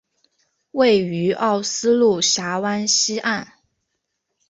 [0.71, 3.53] 位于奥斯陆峡湾西岸。